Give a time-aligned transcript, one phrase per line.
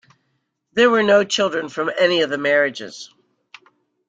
[0.73, 3.13] There were no children from any of the marriages.